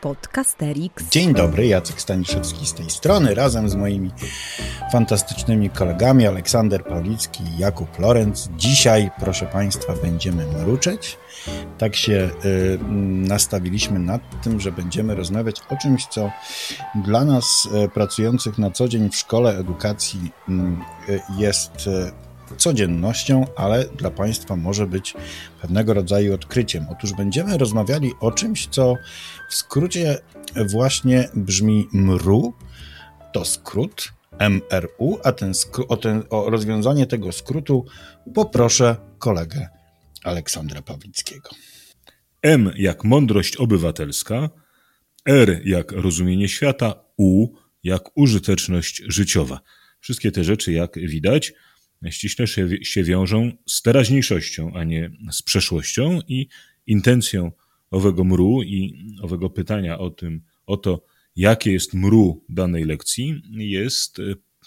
Podcasterix. 0.00 1.04
Dzień 1.10 1.34
dobry, 1.34 1.66
Jacek 1.66 2.00
Staniszewski 2.00 2.66
z 2.66 2.74
tej 2.74 2.90
strony, 2.90 3.34
razem 3.34 3.68
z 3.68 3.74
moimi 3.74 4.10
fantastycznymi 4.92 5.70
kolegami 5.70 6.26
Aleksander 6.26 6.84
Pawlicki 6.84 7.44
i 7.44 7.58
Jakub 7.58 7.98
Lorenz. 7.98 8.48
Dzisiaj, 8.56 9.10
proszę 9.20 9.46
Państwa, 9.46 9.92
będziemy 10.02 10.46
mruczeć. 10.46 11.18
Tak 11.78 11.96
się 11.96 12.30
y, 12.44 12.78
nastawiliśmy 13.28 13.98
nad 13.98 14.42
tym, 14.42 14.60
że 14.60 14.72
będziemy 14.72 15.14
rozmawiać 15.14 15.56
o 15.70 15.76
czymś, 15.76 16.06
co 16.06 16.30
dla 16.94 17.24
nas 17.24 17.68
y, 17.84 17.88
pracujących 17.88 18.58
na 18.58 18.70
co 18.70 18.88
dzień 18.88 19.10
w 19.10 19.16
szkole 19.16 19.58
edukacji 19.58 20.32
y, 21.08 21.20
jest 21.38 21.86
y, 21.86 22.29
codziennością, 22.56 23.44
ale 23.56 23.84
dla 23.84 24.10
Państwa 24.10 24.56
może 24.56 24.86
być 24.86 25.14
pewnego 25.62 25.94
rodzaju 25.94 26.34
odkryciem. 26.34 26.86
Otóż 26.90 27.12
będziemy 27.12 27.58
rozmawiali 27.58 28.12
o 28.20 28.32
czymś, 28.32 28.66
co 28.66 28.94
w 29.48 29.54
skrócie 29.54 30.18
właśnie 30.70 31.28
brzmi 31.34 31.88
MRU. 31.92 32.54
To 33.32 33.44
skrót 33.44 34.12
MRU, 34.38 35.18
a 35.24 35.32
ten 35.32 35.52
skró- 35.52 35.84
o, 35.88 35.96
ten, 35.96 36.22
o 36.30 36.50
rozwiązanie 36.50 37.06
tego 37.06 37.32
skrótu 37.32 37.84
poproszę 38.34 38.96
kolegę 39.18 39.68
Aleksandra 40.24 40.82
Pawlickiego. 40.82 41.50
M 42.42 42.70
jak 42.76 43.04
mądrość 43.04 43.56
obywatelska, 43.56 44.50
R 45.26 45.60
jak 45.64 45.92
rozumienie 45.92 46.48
świata, 46.48 46.94
U 47.16 47.48
jak 47.84 48.02
użyteczność 48.14 49.02
życiowa. 49.06 49.60
Wszystkie 50.00 50.32
te 50.32 50.44
rzeczy, 50.44 50.72
jak 50.72 50.98
widać, 50.98 51.52
ściśle 52.08 52.46
się, 52.46 52.68
się 52.82 53.04
wiążą 53.04 53.52
z 53.66 53.82
teraźniejszością, 53.82 54.72
a 54.74 54.84
nie 54.84 55.10
z 55.32 55.42
przeszłością 55.42 56.20
i 56.28 56.48
intencją 56.86 57.52
owego 57.90 58.24
mru 58.24 58.62
i 58.62 59.06
owego 59.22 59.50
pytania 59.50 59.98
o 59.98 60.10
tym, 60.10 60.42
o 60.66 60.76
to, 60.76 61.02
jakie 61.36 61.72
jest 61.72 61.94
mru 61.94 62.44
danej 62.48 62.84
lekcji, 62.84 63.42
jest 63.50 64.18
e, 64.18 64.22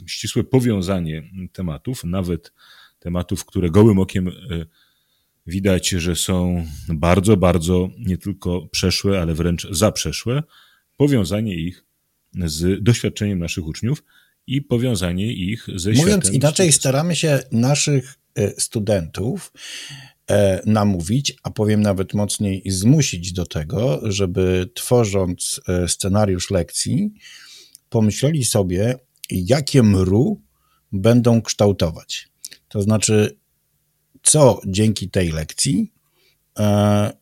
ścisłe 0.06 0.44
powiązanie 0.44 1.24
tematów, 1.54 2.04
nawet 2.04 2.54
tematów, 3.00 3.46
które 3.46 3.70
gołym 3.70 4.00
okiem 4.00 4.28
e, 4.28 4.32
widać, 5.48 5.90
że 5.90 6.16
są 6.16 6.66
bardzo, 6.90 7.38
bardzo 7.38 7.90
nie 8.00 8.18
tylko 8.18 8.68
przeszłe, 8.68 9.22
ale 9.22 9.34
wręcz 9.34 9.68
zaprzeszłe, 9.72 10.44
powiązanie 10.98 11.56
ich 11.56 11.86
z 12.46 12.84
doświadczeniem 12.84 13.40
naszych 13.40 13.66
uczniów 13.66 14.04
i 14.48 14.62
powiązanie 14.62 15.34
ich 15.34 15.68
ze 15.76 15.92
Mówiąc 15.92 16.24
światem 16.24 16.36
inaczej, 16.36 16.36
współczesnym. 16.36 16.72
staramy 16.72 17.16
się 17.16 17.40
naszych 17.52 18.16
e, 18.36 18.62
studentów 18.62 19.54
e, 20.28 20.62
namówić, 20.66 21.36
a 21.44 21.52
powiem 21.52 21.82
nawet 21.82 22.14
mocniej, 22.14 22.64
zmusić 22.66 23.34
do 23.34 23.46
tego, 23.46 24.00
żeby 24.04 24.70
tworząc 24.74 25.62
e, 25.68 25.88
scenariusz 25.88 26.52
lekcji, 26.52 27.14
pomyśleli 27.90 28.46
sobie, 28.46 28.96
jakie 29.30 29.84
mru 29.84 30.42
będą 30.92 31.42
kształtować. 31.42 32.28
To 32.68 32.82
znaczy, 32.82 33.38
co 34.24 34.62
dzięki 34.68 35.10
tej 35.10 35.32
lekcji 35.32 35.94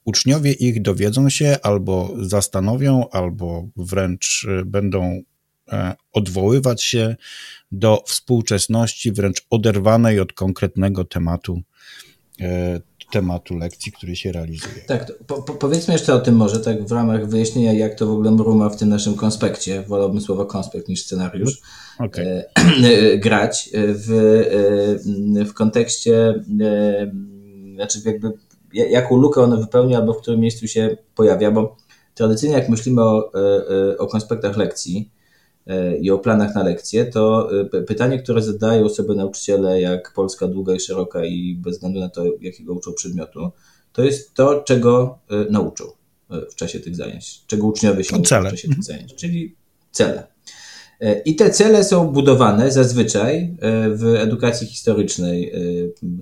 uczniowie 0.06 0.52
ich 0.52 0.81
dowiedzą 0.81 1.30
się 1.30 1.58
albo 1.63 2.13
zastanowią, 2.22 3.09
albo 3.09 3.69
wręcz 3.75 4.47
będą 4.66 5.22
odwoływać 6.14 6.83
się 6.83 7.16
do 7.72 8.03
współczesności, 8.08 9.11
wręcz 9.11 9.45
oderwanej 9.50 10.19
od 10.19 10.33
konkretnego 10.33 11.03
tematu, 11.03 11.61
e, 12.41 12.81
tematu 13.11 13.58
lekcji, 13.58 13.91
który 13.91 14.16
się 14.16 14.31
realizuje. 14.31 14.81
Tak, 14.88 15.13
po, 15.28 15.41
po, 15.41 15.53
powiedzmy 15.53 15.94
jeszcze 15.94 16.13
o 16.13 16.19
tym 16.19 16.36
może, 16.36 16.59
tak 16.59 16.88
w 16.88 16.91
ramach 16.91 17.30
wyjaśnienia, 17.30 17.73
jak 17.73 17.95
to 17.95 18.08
w 18.08 18.11
ogóle 18.11 18.31
mru 18.31 18.55
ma 18.55 18.69
w 18.69 18.78
tym 18.78 18.89
naszym 18.89 19.16
konspekcie, 19.16 19.83
wolałbym 19.88 20.22
słowo 20.22 20.45
konspekt 20.45 20.88
niż 20.88 21.03
scenariusz, 21.03 21.62
Okej. 22.00 22.28
e, 22.28 23.17
grać 23.25 23.69
w, 23.73 24.12
e, 25.41 25.46
w 25.46 25.53
kontekście, 25.53 26.44
e, 26.62 27.12
znaczy 27.75 28.00
jakby 28.06 28.31
jaką 28.73 29.17
lukę 29.17 29.41
ono 29.41 29.57
wypełnia 29.57 29.97
albo 29.97 30.13
w 30.13 30.22
którym 30.22 30.40
miejscu 30.40 30.67
się 30.67 30.97
pojawia, 31.16 31.51
bo 31.51 31.78
tradycyjnie 32.13 32.56
jak 32.56 32.69
myślimy 32.69 33.01
o, 33.01 33.31
e, 33.90 33.97
o 33.97 34.07
konspektach 34.07 34.57
lekcji 34.57 35.12
e, 35.16 35.21
i 36.01 36.11
o 36.11 36.19
planach 36.19 36.55
na 36.55 36.63
lekcje, 36.63 37.05
to 37.05 37.49
e, 37.61 37.81
pytanie, 37.81 38.19
które 38.19 38.41
zadają 38.41 38.89
sobie 38.89 39.16
nauczyciele, 39.16 39.81
jak 39.81 40.13
Polska 40.13 40.47
długa 40.47 40.75
i 40.75 40.79
szeroka 40.79 41.25
i 41.25 41.55
bez 41.55 41.73
względu 41.75 41.99
na 41.99 42.09
to, 42.09 42.23
jakiego 42.41 42.73
uczą 42.73 42.94
przedmiotu, 42.94 43.51
to 43.94 44.03
jest 44.03 44.33
to, 44.33 44.61
czego 44.61 45.19
e, 45.29 45.51
nauczą 45.51 45.83
e, 46.31 46.41
w 46.51 46.55
czasie 46.55 46.79
tych 46.79 46.95
zajęć, 46.95 47.41
czego 47.47 47.67
uczniowie 47.67 48.03
się 48.03 48.09
To 48.09 48.16
uczą 48.16 48.29
cele. 48.29 48.49
w 48.49 48.51
czasie 48.51 48.67
tych 48.67 48.83
zajęć, 48.83 49.16
czyli 49.16 49.55
cele. 49.91 50.27
E, 51.01 51.19
I 51.19 51.35
te 51.35 51.49
cele 51.49 51.83
są 51.83 52.07
budowane 52.07 52.72
zazwyczaj 52.72 53.38
e, 53.38 53.89
w 53.89 54.05
edukacji 54.05 54.67
historycznej, 54.67 55.51
e, 55.53 55.57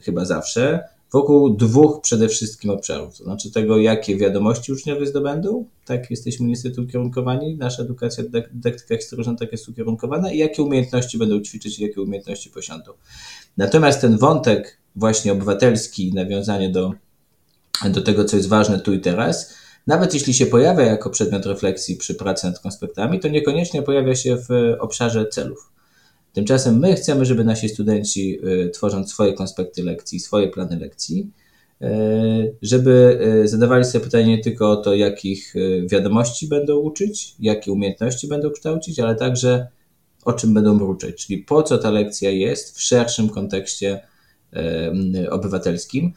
chyba 0.02 0.26
zawsze, 0.26 0.84
wokół 1.12 1.50
dwóch 1.50 2.02
przede 2.02 2.30
wszystkim 2.30 2.70
obszarów. 2.70 3.18
To 3.18 3.24
znaczy 3.24 3.52
tego, 3.52 3.78
jakie 3.78 4.18
wiadomości 4.18 4.72
uczniowie 4.72 5.06
zdobędą, 5.06 5.66
tak 5.86 6.12
jesteśmy 6.12 6.48
niestety 6.48 6.82
ukierunkowani, 6.82 7.58
nasza 7.58 7.84
edukacja, 7.84 8.24
dydak- 8.24 8.50
dydaktyka 8.54 8.98
historyczna 8.98 9.36
tak 9.36 9.52
jest 9.52 9.70
ukierunkowana 9.70 10.32
i 10.32 10.38
jakie 10.38 10.64
umiejętności 10.64 11.18
będą 11.18 11.42
ćwiczyć 11.42 11.80
i 11.80 11.84
jakie 11.84 12.02
umiejętności 12.02 12.50
posiądą. 12.50 12.92
Natomiast 13.58 14.02
ten 14.02 14.18
wątek 14.18 14.78
właśnie 14.96 15.32
obywatelski, 15.32 16.14
nawiązanie 16.14 16.70
do, 16.70 16.94
do 17.90 18.02
tego, 18.02 18.26
co 18.26 18.38
jest 18.38 18.50
ważne 18.50 18.80
tu 18.80 18.94
i 18.94 19.00
teraz, 19.00 19.54
nawet 19.88 20.14
jeśli 20.14 20.34
się 20.34 20.46
pojawia 20.46 20.86
jako 20.86 21.10
przedmiot 21.10 21.46
refleksji 21.46 21.96
przy 21.96 22.16
pracy 22.16 22.48
nad 22.48 22.60
konspektami, 22.60 23.20
to 23.20 23.28
niekoniecznie 23.28 23.82
pojawia 23.82 24.16
się 24.16 24.38
w 24.38 24.76
obszarze 24.80 25.26
celów. 25.28 25.72
Tymczasem 26.40 26.80
my 26.80 26.96
chcemy, 26.96 27.26
żeby 27.26 27.44
nasi 27.44 27.70
studenci, 27.70 28.40
y, 28.48 28.70
tworząc 28.70 29.10
swoje 29.12 29.34
konspekty 29.34 29.84
lekcji, 29.84 30.20
swoje 30.20 30.48
plany 30.48 30.80
lekcji, 30.80 31.32
y, 31.82 31.88
żeby 32.62 33.20
y, 33.44 33.48
zadawali 33.48 33.86
sobie 33.86 34.06
pytanie 34.06 34.28
nie 34.28 34.44
tylko 34.44 34.72
o 34.72 34.76
to, 34.76 34.96
jakich 34.96 35.54
wiadomości 35.88 36.48
będą 36.48 36.78
uczyć, 36.78 37.36
jakie 37.40 37.72
umiejętności 37.72 38.28
będą 38.28 38.52
kształcić, 38.52 39.00
ale 39.00 39.16
także 39.16 39.68
o 40.26 40.34
czym 40.34 40.54
będą 40.54 40.74
mruczeć, 40.74 41.26
czyli 41.26 41.44
po 41.44 41.64
co 41.64 41.78
ta 41.78 41.92
lekcja 41.92 42.30
jest 42.30 42.78
w 42.78 42.82
szerszym 42.82 43.30
kontekście 43.30 44.02
obywatelskim. 45.30 46.14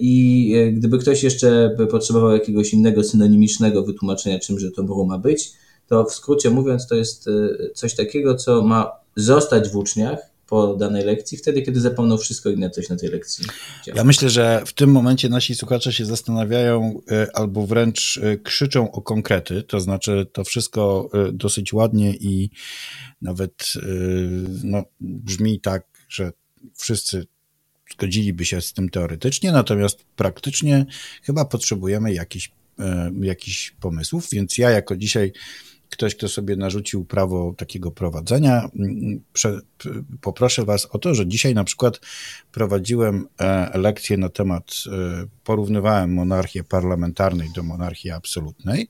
I 0.00 0.54
gdyby 0.72 0.98
ktoś 0.98 1.22
jeszcze 1.22 1.76
potrzebował 1.90 2.32
jakiegoś 2.32 2.72
innego 2.72 3.04
synonimicznego 3.04 3.82
wytłumaczenia, 3.82 4.38
czymże 4.38 4.70
to 4.70 4.82
mru 4.82 5.06
ma 5.06 5.18
być, 5.18 5.52
to 5.86 6.04
w 6.04 6.12
skrócie 6.12 6.50
mówiąc, 6.50 6.86
to 6.86 6.94
jest 6.94 7.28
coś 7.74 7.94
takiego, 7.94 8.34
co 8.34 8.62
ma 8.62 8.99
zostać 9.16 9.68
w 9.68 9.76
uczniach 9.76 10.30
po 10.50 10.74
danej 10.74 11.04
lekcji, 11.04 11.38
wtedy, 11.38 11.62
kiedy 11.62 11.80
zapomną 11.80 12.18
wszystko 12.18 12.50
inne, 12.50 12.70
coś 12.70 12.88
na 12.88 12.96
tej 12.96 13.08
lekcji. 13.08 13.44
działa. 13.86 13.98
Ja 13.98 14.04
myślę, 14.04 14.30
że 14.30 14.62
w 14.66 14.72
tym 14.72 14.90
momencie 14.90 15.28
nasi 15.28 15.54
słuchacze 15.54 15.92
się 15.92 16.04
zastanawiają 16.04 17.00
y, 17.12 17.32
albo 17.32 17.66
wręcz 17.66 18.16
y, 18.16 18.40
krzyczą 18.42 18.92
o 18.92 19.02
konkrety, 19.02 19.62
to 19.62 19.80
znaczy 19.80 20.26
to 20.32 20.44
wszystko 20.44 21.10
y, 21.28 21.32
dosyć 21.32 21.72
ładnie 21.72 22.14
i 22.14 22.50
nawet 23.22 23.72
no, 24.64 24.82
brzmi 25.00 25.60
tak, 25.60 25.86
że 26.08 26.32
wszyscy 26.76 27.26
zgodziliby 27.92 28.44
się 28.44 28.60
z 28.60 28.72
tym 28.72 28.88
teoretycznie, 28.88 29.52
natomiast 29.52 30.04
praktycznie 30.16 30.86
chyba 31.22 31.44
potrzebujemy 31.44 32.12
jakichś 32.12 32.50
jakichś 33.20 33.70
pomysłów, 33.70 34.28
więc 34.32 34.58
ja 34.58 34.70
jako 34.70 34.96
dzisiaj 34.96 35.32
ktoś, 35.90 36.14
kto 36.14 36.28
sobie 36.28 36.56
narzucił 36.56 37.04
prawo 37.04 37.54
takiego 37.56 37.90
prowadzenia, 37.90 38.70
poproszę 40.20 40.64
Was 40.64 40.86
o 40.86 40.98
to, 40.98 41.14
że 41.14 41.26
dzisiaj 41.26 41.54
na 41.54 41.64
przykład 41.64 42.00
prowadziłem 42.52 43.26
e, 43.40 43.78
lekcję 43.78 44.16
na 44.16 44.28
temat, 44.28 44.74
e, 44.86 45.26
porównywałem 45.44 46.14
monarchię 46.14 46.64
parlamentarnej 46.64 47.48
do 47.54 47.62
monarchii 47.62 48.10
absolutnej 48.10 48.88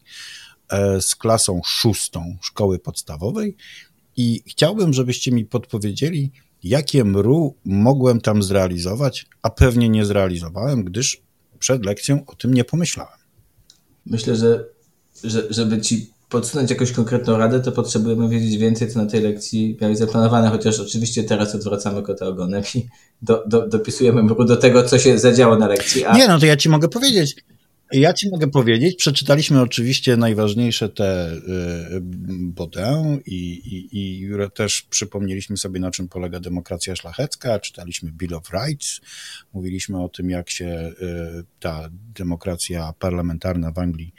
e, 0.68 1.00
z 1.00 1.16
klasą 1.16 1.60
szóstą 1.64 2.36
szkoły 2.42 2.78
podstawowej 2.78 3.56
i 4.16 4.42
chciałbym, 4.46 4.92
żebyście 4.92 5.32
mi 5.32 5.44
podpowiedzieli, 5.44 6.32
jakie 6.62 7.04
mru 7.04 7.54
mogłem 7.64 8.20
tam 8.20 8.42
zrealizować, 8.42 9.26
a 9.42 9.50
pewnie 9.50 9.88
nie 9.88 10.04
zrealizowałem, 10.04 10.84
gdyż 10.84 11.22
przed 11.58 11.86
lekcją 11.86 12.26
o 12.26 12.34
tym 12.34 12.54
nie 12.54 12.64
pomyślałem. 12.64 13.18
Myślę, 14.06 14.36
że, 14.36 14.64
że 15.24 15.46
żeby 15.50 15.80
ci 15.80 16.10
podsunąć 16.30 16.70
jakąś 16.70 16.92
konkretną 16.92 17.38
radę, 17.38 17.60
to 17.60 17.72
potrzebujemy 17.72 18.28
wiedzieć 18.28 18.56
więcej, 18.56 18.88
co 18.90 19.02
na 19.02 19.10
tej 19.10 19.20
lekcji 19.20 19.78
miałeś 19.80 19.98
zaplanowane, 19.98 20.48
chociaż 20.48 20.80
oczywiście 20.80 21.24
teraz 21.24 21.54
odwracamy 21.54 22.02
kota 22.02 22.26
ogonem 22.26 22.62
i 22.74 22.86
do, 23.22 23.44
do, 23.46 23.68
dopisujemy 23.68 24.22
mru 24.22 24.44
do 24.44 24.56
tego, 24.56 24.82
co 24.82 24.98
się 24.98 25.18
zadziało 25.18 25.56
na 25.56 25.68
lekcji. 25.68 26.04
A 26.04 26.16
Nie, 26.16 26.28
no 26.28 26.38
to 26.38 26.46
ja 26.46 26.56
ci 26.56 26.68
mogę 26.68 26.88
powiedzieć. 26.88 27.36
Ja 27.92 28.12
ci 28.12 28.30
mogę 28.30 28.50
powiedzieć, 28.50 28.96
przeczytaliśmy 28.96 29.60
oczywiście 29.60 30.16
najważniejsze 30.16 30.88
te 30.88 31.32
y, 31.32 31.38
Baudin 32.30 33.20
i, 33.26 33.36
i, 33.36 33.88
i 33.92 34.28
też 34.54 34.82
przypomnieliśmy 34.90 35.56
sobie, 35.56 35.80
na 35.80 35.90
czym 35.90 36.08
polega 36.08 36.40
demokracja 36.40 36.96
szlachecka, 36.96 37.58
czytaliśmy 37.58 38.12
Bill 38.12 38.34
of 38.34 38.50
Rights, 38.52 39.00
mówiliśmy 39.52 40.02
o 40.02 40.08
tym, 40.08 40.30
jak 40.30 40.50
się 40.50 40.92
y, 41.02 41.44
ta 41.60 41.88
demokracja 42.14 42.94
parlamentarna 42.98 43.72
w 43.72 43.78
Anglii 43.78 44.14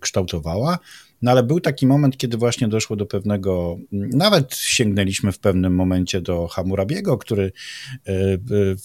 kształtowała. 0.00 0.78
No 1.22 1.30
ale 1.30 1.42
był 1.42 1.60
taki 1.60 1.86
moment, 1.86 2.16
kiedy 2.16 2.36
właśnie 2.36 2.68
doszło 2.68 2.96
do 2.96 3.06
pewnego, 3.06 3.78
nawet 3.92 4.54
sięgnęliśmy 4.54 5.32
w 5.32 5.38
pewnym 5.38 5.74
momencie 5.74 6.20
do 6.20 6.48
Hammurabiego, 6.48 7.18
który, 7.18 7.52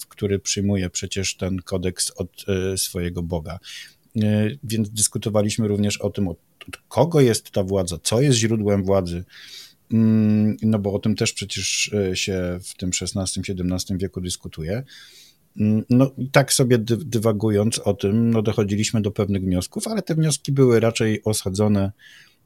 który 0.08 0.38
przyjmuje 0.38 0.90
przecież 0.90 1.36
ten 1.36 1.58
kodeks 1.58 2.12
od 2.16 2.44
swojego 2.76 3.22
Boga. 3.22 3.58
Więc 4.64 4.90
dyskutowaliśmy 4.90 5.68
również 5.68 5.98
o 6.00 6.10
tym, 6.10 6.28
od 6.28 6.38
kogo 6.88 7.20
jest 7.20 7.50
ta 7.50 7.62
władza, 7.62 7.98
co 8.02 8.20
jest 8.20 8.38
źródłem 8.38 8.84
władzy. 8.84 9.24
Mm, 9.92 10.56
no 10.62 10.78
bo 10.78 10.92
o 10.92 10.98
tym 10.98 11.14
też 11.14 11.32
przecież 11.32 11.90
się 12.14 12.58
w 12.62 12.74
tym 12.76 12.90
XVI-XVII 13.02 13.98
wieku 13.98 14.20
dyskutuje. 14.20 14.82
Mm, 15.60 15.84
no 15.90 16.10
i 16.18 16.30
tak 16.30 16.52
sobie 16.52 16.78
dy, 16.78 16.96
dywagując 16.96 17.78
o 17.78 17.94
tym, 17.94 18.30
no 18.30 18.42
dochodziliśmy 18.42 19.02
do 19.02 19.10
pewnych 19.10 19.42
wniosków, 19.42 19.88
ale 19.88 20.02
te 20.02 20.14
wnioski 20.14 20.52
były 20.52 20.80
raczej 20.80 21.24
osadzone 21.24 21.92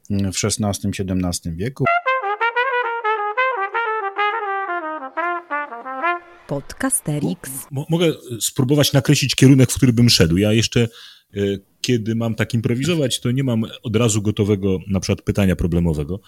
mm, 0.09 0.33
w 0.33 0.35
XVI-XVII 0.43 1.55
wieku. 1.55 1.85
Podcasterix. 6.47 7.51
Mogę 7.89 8.13
spróbować 8.41 8.93
nakreślić 8.93 9.35
kierunek, 9.35 9.71
w 9.71 9.75
który 9.75 9.93
bym 9.93 10.09
szedł. 10.09 10.37
Ja 10.37 10.53
jeszcze, 10.53 10.81
e, 10.81 11.39
kiedy 11.81 12.15
mam 12.15 12.35
tak 12.35 12.53
improwizować, 12.53 13.19
to 13.19 13.31
nie 13.31 13.43
mam 13.43 13.63
od 13.83 13.95
razu 13.95 14.21
gotowego 14.21 14.79
na 14.87 14.99
przykład 14.99 15.21
pytania 15.21 15.55
problemowego. 15.55 16.19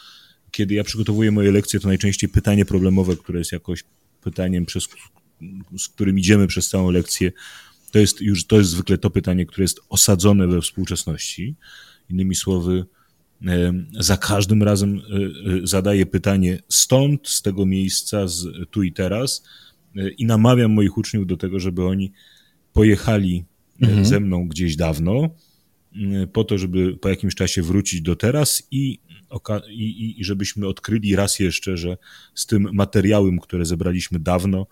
Kiedy 0.52 0.74
ja 0.74 0.84
przygotowuję 0.84 1.32
moje 1.32 1.52
lekcje, 1.52 1.80
to 1.80 1.88
najczęściej 1.88 2.30
pytanie 2.30 2.66
problemowe, 2.66 3.16
które 3.16 3.40
jest 3.40 3.52
jakoś 3.52 3.84
pytaniem, 4.22 4.66
przez 4.66 4.88
z 5.78 5.88
którym 5.88 6.20
idziemy 6.20 6.48
przez 6.48 6.70
całą 6.70 6.92
lekcję, 6.92 7.32
to 7.92 8.00
jest 8.00 8.22
już 8.22 8.48
to 8.48 8.58
jest 8.58 8.70
zwykle 8.70 8.98
to 8.98 9.10
pytanie, 9.10 9.46
które 9.46 9.64
jest 9.64 9.80
osadzone 9.90 10.48
we 10.48 10.62
współczesności. 10.62 11.56
Innymi 12.10 12.36
słowy, 12.36 12.86
za 14.00 14.18
każdym 14.18 14.64
razem 14.64 14.98
e, 14.98 15.02
e, 15.02 15.68
zadaję 15.68 16.06
pytanie 16.06 16.60
stąd, 16.70 17.28
z 17.28 17.42
tego 17.42 17.66
miejsca, 17.66 18.28
z 18.28 18.48
tu 18.72 18.84
i 18.84 18.92
teraz 18.92 19.44
e, 19.96 20.10
i 20.10 20.26
namawiam 20.26 20.74
moich 20.74 20.98
uczniów 20.98 21.28
do 21.28 21.38
tego, 21.38 21.60
żeby 21.60 21.86
oni 21.86 22.12
pojechali 22.74 23.46
mhm. 23.82 24.06
ze 24.06 24.20
mną 24.20 24.48
gdzieś 24.48 24.76
dawno, 24.76 25.30
po 26.34 26.44
to, 26.44 26.58
żeby 26.58 26.98
po 26.98 27.10
jakimś 27.10 27.36
czasie 27.36 27.62
wrócić 27.62 28.02
do 28.02 28.16
teraz 28.16 28.68
i, 28.72 29.00
i, 29.70 30.16
i 30.20 30.24
żebyśmy 30.24 30.68
odkryli 30.68 31.16
raz 31.16 31.40
jeszcze, 31.40 31.78
że 31.78 31.98
z 32.36 32.46
tym 32.46 32.70
materiałem, 32.74 33.40
które 33.40 33.66
zebraliśmy 33.66 34.20
dawno, 34.20 34.68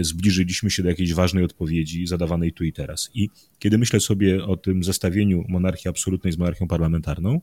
zbliżyliśmy 0.00 0.70
się 0.70 0.82
do 0.82 0.88
jakiejś 0.88 1.14
ważnej 1.14 1.44
odpowiedzi 1.44 2.06
zadawanej 2.06 2.52
tu 2.52 2.64
i 2.64 2.72
teraz. 2.72 3.10
I 3.14 3.30
kiedy 3.58 3.78
myślę 3.78 4.00
sobie 4.00 4.44
o 4.44 4.56
tym 4.56 4.84
zestawieniu 4.84 5.44
monarchii 5.48 5.88
absolutnej 5.88 6.32
z 6.32 6.38
monarchią 6.38 6.68
parlamentarną, 6.68 7.40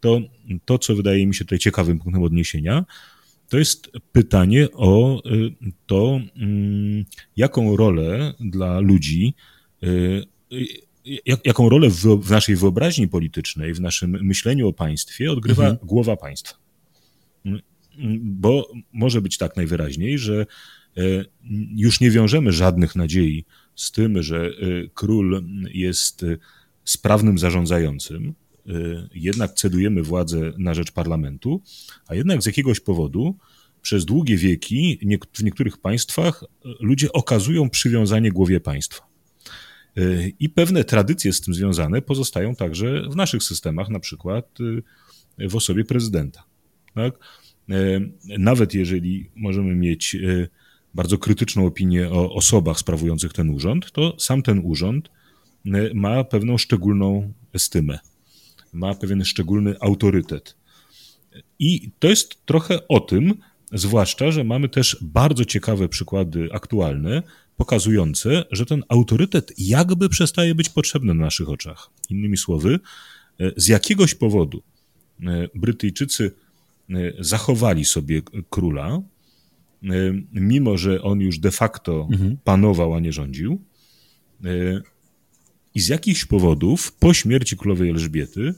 to 0.00 0.20
to, 0.64 0.78
co 0.78 0.96
wydaje 0.96 1.26
mi 1.26 1.34
się 1.34 1.44
tutaj 1.44 1.58
ciekawym 1.58 1.98
punktem 1.98 2.22
odniesienia, 2.22 2.84
to 3.48 3.58
jest 3.58 3.90
pytanie 4.12 4.68
o 4.72 5.22
e, 5.24 5.30
to, 5.86 6.20
mm, 6.36 7.04
jaką 7.36 7.76
rolę 7.76 8.34
dla 8.40 8.80
ludzi, 8.80 9.34
e, 9.82 9.86
jak, 11.26 11.46
jaką 11.46 11.68
rolę 11.68 11.90
w, 11.90 12.30
naszej 12.30 12.56
wyobraźni 12.56 13.08
politycznej, 13.08 13.74
w 13.74 13.80
naszym 13.80 14.10
myśleniu 14.10 14.68
o 14.68 14.72
państwie 14.72 15.32
odgrywa 15.32 15.62
mhm. 15.62 15.86
głowa 15.86 16.16
państwa. 16.16 16.58
Mm, 17.44 17.60
bo 18.22 18.72
może 18.92 19.20
być 19.20 19.38
tak 19.38 19.56
najwyraźniej, 19.56 20.18
że 20.18 20.46
E, 20.46 20.46
już 21.76 22.00
nie 22.00 22.10
wiążemy 22.10 22.52
żadnych 22.52 22.96
nadziei 22.96 23.44
z 23.76 23.92
tym, 23.92 24.22
że 24.22 24.46
e, 24.46 24.50
król 24.94 25.44
jest 25.74 26.22
e, 26.22 26.36
sprawnym 26.84 27.38
zarządzającym, 27.38 28.34
jednak 29.14 29.54
cedujemy 29.54 30.02
władzę 30.02 30.52
na 30.58 30.74
rzecz 30.74 30.92
parlamentu, 30.92 31.62
a 32.06 32.14
jednak 32.14 32.42
z 32.42 32.46
jakiegoś 32.46 32.80
powodu 32.80 33.36
przez 33.82 34.04
długie 34.04 34.36
wieki 34.36 34.98
w 35.34 35.42
niektórych 35.42 35.78
państwach 35.78 36.44
ludzie 36.80 37.12
okazują 37.12 37.70
przywiązanie 37.70 38.30
głowie 38.30 38.60
państwa. 38.60 39.06
I 40.38 40.48
pewne 40.48 40.84
tradycje 40.84 41.32
z 41.32 41.40
tym 41.40 41.54
związane 41.54 42.02
pozostają 42.02 42.54
także 42.54 43.02
w 43.10 43.16
naszych 43.16 43.42
systemach, 43.42 43.88
na 43.88 44.00
przykład 44.00 44.58
w 45.38 45.56
osobie 45.56 45.84
prezydenta. 45.84 46.44
Tak? 46.94 47.14
Nawet 48.38 48.74
jeżeli 48.74 49.30
możemy 49.36 49.74
mieć 49.74 50.16
bardzo 50.94 51.18
krytyczną 51.18 51.66
opinię 51.66 52.10
o 52.10 52.34
osobach 52.34 52.78
sprawujących 52.78 53.32
ten 53.32 53.50
urząd, 53.50 53.92
to 53.92 54.16
sam 54.18 54.42
ten 54.42 54.60
urząd 54.64 55.10
e, 55.66 55.70
ma 55.94 56.24
pewną 56.24 56.58
szczególną 56.58 57.32
estymę, 57.52 57.98
ma 58.72 58.94
pewien 58.94 59.24
szczególny 59.24 59.74
autorytet. 59.80 60.56
I 61.58 61.90
to 61.98 62.08
jest 62.08 62.46
trochę 62.46 62.88
o 62.88 63.00
tym, 63.00 63.34
zwłaszcza, 63.72 64.30
że 64.30 64.44
mamy 64.44 64.68
też 64.68 64.96
bardzo 65.02 65.44
ciekawe 65.44 65.88
przykłady 65.88 66.48
aktualne, 66.52 67.22
pokazujące, 67.56 68.44
że 68.50 68.66
ten 68.66 68.82
autorytet 68.88 69.52
jakby 69.58 70.08
przestaje 70.08 70.54
być 70.54 70.68
potrzebny 70.68 71.14
na 71.14 71.24
naszych 71.24 71.48
oczach. 71.48 71.90
Innymi 72.10 72.36
słowy, 72.36 72.80
e, 73.40 73.52
z 73.56 73.68
jakiegoś 73.68 74.14
powodu 74.14 74.62
e, 75.22 75.48
Brytyjczycy 75.54 76.30
zachowali 77.18 77.84
sobie 77.84 78.22
króla, 78.50 79.02
mimo 80.32 80.78
że 80.78 81.02
on 81.02 81.20
już 81.20 81.38
de 81.38 81.50
facto 81.50 82.08
mhm. 82.12 82.36
panował, 82.44 82.94
a 82.94 83.00
nie 83.00 83.12
rządził. 83.12 83.60
Y, 84.44 84.82
I 85.74 85.80
z 85.80 85.88
jakichś 85.88 86.24
powodów 86.24 86.92
po 86.92 87.14
śmierci 87.14 87.56
królowej 87.56 87.90
Elżbiety 87.90 88.54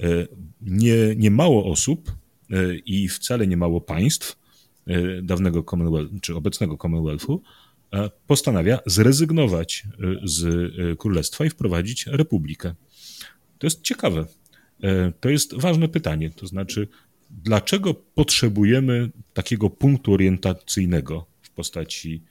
y, 0.00 0.28
nie, 0.60 1.16
nie 1.16 1.30
mało 1.30 1.70
osób 1.70 2.12
i 2.86 3.08
wcale 3.08 3.46
nie 3.46 3.56
mało 3.56 3.80
państw 3.80 4.38
dawnego 5.22 5.62
Commonwealth, 5.62 6.12
czy 6.20 6.36
obecnego 6.36 6.76
Commonwealthu 6.76 7.42
postanawia 8.26 8.78
zrezygnować 8.86 9.84
z 10.24 10.98
królestwa 10.98 11.44
i 11.44 11.50
wprowadzić 11.50 12.06
republikę. 12.06 12.74
To 13.58 13.66
jest 13.66 13.82
ciekawe. 13.82 14.26
To 15.20 15.28
jest 15.28 15.54
ważne 15.54 15.88
pytanie. 15.88 16.30
To 16.30 16.46
znaczy, 16.46 16.88
dlaczego 17.30 17.94
potrzebujemy 17.94 19.10
takiego 19.34 19.70
punktu 19.70 20.12
orientacyjnego 20.12 21.26
w 21.42 21.50
postaci 21.50 22.22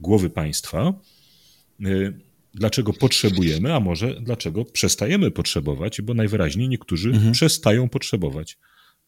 głowy 0.00 0.30
państwa? 0.30 0.94
Y, 1.86 2.12
dlaczego 2.54 2.92
potrzebujemy, 2.92 3.74
a 3.74 3.80
może 3.80 4.20
dlaczego 4.20 4.64
przestajemy 4.64 5.30
potrzebować, 5.30 6.02
bo 6.02 6.14
najwyraźniej 6.14 6.68
niektórzy 6.68 7.08
mhm. 7.08 7.32
przestają 7.32 7.88
potrzebować 7.88 8.58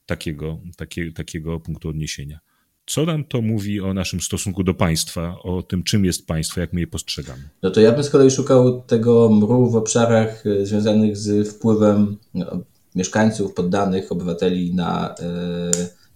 takiego, 0.06 0.58
takie, 0.76 1.12
takiego 1.12 1.60
punktu 1.60 1.88
odniesienia. 1.88 2.40
Co 2.86 3.06
nam 3.06 3.24
to 3.24 3.42
mówi 3.42 3.80
o 3.80 3.94
naszym 3.94 4.20
stosunku 4.20 4.64
do 4.64 4.74
państwa, 4.74 5.36
o 5.42 5.62
tym, 5.62 5.82
czym 5.82 6.04
jest 6.04 6.26
państwo, 6.26 6.60
jak 6.60 6.72
my 6.72 6.80
je 6.80 6.86
postrzegamy? 6.86 7.48
No 7.62 7.70
to 7.70 7.80
ja 7.80 7.92
bym 7.92 8.04
z 8.04 8.10
kolei 8.10 8.30
szukał 8.30 8.82
tego 8.82 9.28
mru 9.28 9.70
w 9.70 9.76
obszarach 9.76 10.46
y, 10.46 10.66
związanych 10.66 11.16
z 11.16 11.48
wpływem 11.48 12.16
no, 12.34 12.60
mieszkańców, 12.94 13.54
poddanych, 13.54 14.12
obywateli 14.12 14.74
na, 14.74 15.14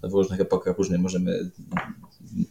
e, 0.02 0.08
w 0.08 0.12
różnych 0.12 0.40
epokach, 0.40 0.78
różnie 0.78 0.98
możemy 0.98 1.50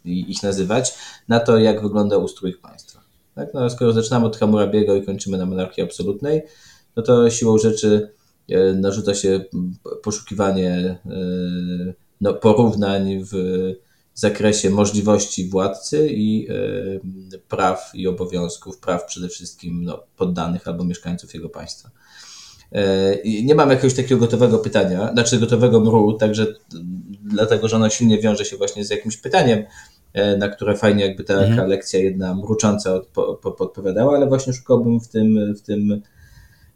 ich 0.06 0.44
nazywać, 0.44 0.94
na 1.27 1.39
to, 1.39 1.58
jak 1.58 1.82
wygląda 1.82 2.18
ustrój 2.18 2.53
państwa. 2.53 3.01
Tak? 3.36 3.53
No, 3.53 3.70
skoro 3.70 3.94
zaczynamy 3.94 4.25
od 4.25 4.38
Hammurabiego 4.38 4.96
i 4.96 5.06
kończymy 5.06 5.38
na 5.38 5.46
monarchii 5.46 5.84
absolutnej, 5.84 6.42
no 6.96 7.03
to 7.03 7.30
siłą 7.30 7.58
rzeczy 7.58 8.12
e, 8.50 8.74
narzuca 8.74 9.15
się 9.15 9.46
poszukiwanie 10.03 10.72
e, 10.72 11.00
no, 12.22 12.34
porównań 12.34 13.24
w 13.32 13.36
zakresie 14.13 14.70
możliwości 14.70 15.50
władcy 15.50 16.10
i 16.10 16.48
praw 17.48 17.92
i 17.94 18.08
obowiązków, 18.08 18.77
praw 18.77 19.06
przede 19.06 19.30
wszystkim 19.30 19.84
no, 19.84 20.03
poddanych 20.18 20.68
albo 20.68 20.84
mieszkańców 20.84 21.34
jego 21.34 21.50
państwa. 21.50 21.89
E, 22.74 23.18
nie 23.44 23.56
mam 23.56 23.70
jakiegoś 23.70 23.94
takiego 23.94 24.18
gotowego 24.18 24.60
pytania, 24.60 25.13
znaczy 25.13 25.39
gotowego 25.39 25.80
mru, 25.80 26.13
także 26.13 26.48
dlatego, 27.24 27.68
że 27.68 27.75
ono 27.75 27.89
silnie 27.89 28.20
wiąże 28.20 28.46
się 28.46 28.58
właśnie 28.58 28.86
z 28.86 28.89
jakimś 28.89 29.18
pytaniem, 29.18 29.63
e, 30.13 30.38
na 30.38 30.48
które 30.48 30.75
fajnie 30.75 31.06
jakby 31.06 31.24
ta 31.24 31.34
mhm. 31.34 31.70
lekcja 31.70 32.00
jedna 32.00 32.36
mrucząca 32.36 33.01
podpowiadała, 33.58 34.15
ale 34.15 34.27
właśnie 34.27 34.53
szukałbym 34.53 35.00
w 35.00 35.08
tym, 35.08 35.56
w 35.56 35.62
tym, 35.62 36.01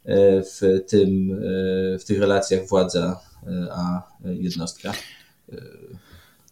e, 0.05 0.41
w 0.41 0.85
tym, 0.87 1.41
w 1.99 2.03
tych 2.07 2.19
relacjach 2.19 2.67
władza 2.67 3.19
a 3.71 4.01
jednostka. 4.25 4.93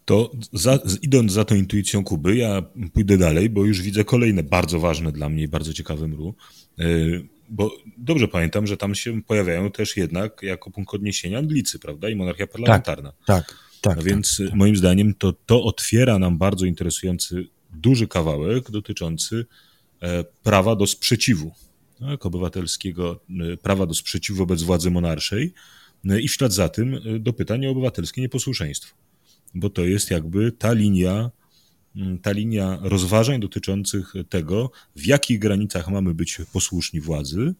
To 0.04 0.30
za, 0.52 0.78
idąc 1.02 1.32
za 1.32 1.44
tą 1.44 1.54
intuicją 1.54 2.04
Kuby, 2.04 2.36
ja 2.36 2.62
pójdę 2.92 3.18
dalej, 3.18 3.50
bo 3.50 3.64
już 3.64 3.82
widzę 3.82 4.04
kolejne 4.04 4.42
bardzo 4.42 4.80
ważne 4.80 5.12
dla 5.12 5.28
mnie 5.28 5.42
i 5.42 5.48
bardzo 5.48 5.72
ciekawe 5.72 6.08
mru 6.08 6.34
bo 7.48 7.76
dobrze 7.98 8.28
pamiętam, 8.28 8.66
że 8.66 8.76
tam 8.76 8.94
się 8.94 9.22
pojawiają 9.22 9.70
też 9.70 9.96
jednak 9.96 10.42
jako 10.42 10.70
punkt 10.70 10.94
odniesienia 10.94 11.38
Anglicy, 11.38 11.78
prawda? 11.78 12.08
I 12.08 12.16
monarchia 12.16 12.46
parlamentarna. 12.46 13.12
Tak, 13.12 13.46
tak. 13.46 13.58
tak 13.80 13.96
no 13.96 14.02
więc 14.02 14.42
tak, 14.44 14.54
moim 14.54 14.76
zdaniem 14.76 15.14
to, 15.14 15.32
to 15.32 15.64
otwiera 15.64 16.18
nam 16.18 16.38
bardzo 16.38 16.66
interesujący 16.66 17.46
duży 17.70 18.08
kawałek 18.08 18.70
dotyczący 18.70 19.46
e, 20.02 20.24
prawa 20.24 20.76
do 20.76 20.86
sprzeciwu 20.86 21.52
tak, 22.00 22.26
obywatelskiego 22.26 23.20
prawa 23.62 23.86
do 23.86 23.94
sprzeciwu 23.94 24.38
wobec 24.38 24.62
władzy 24.62 24.90
monarszej 24.90 25.54
i 26.20 26.28
w 26.28 26.32
ślad 26.32 26.52
za 26.52 26.68
tym 26.68 27.00
do 27.20 27.32
pytań 27.32 27.66
o 27.66 27.70
obywatelskie 27.70 28.20
nieposłuszeństwo. 28.20 28.94
Bo 29.54 29.70
to 29.70 29.84
jest 29.84 30.10
jakby 30.10 30.52
ta 30.52 30.72
linia, 30.72 31.30
ta 32.22 32.32
linia 32.32 32.78
rozważań 32.82 33.40
dotyczących 33.40 34.12
tego, 34.28 34.70
w 34.96 35.06
jakich 35.06 35.38
granicach 35.38 35.88
mamy 35.88 36.14
być 36.14 36.38
posłuszni 36.52 37.00
władzy, 37.00 37.54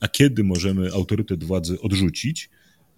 a 0.00 0.08
kiedy 0.08 0.44
możemy 0.44 0.92
autorytet 0.92 1.44
władzy 1.44 1.80
odrzucić, 1.80 2.50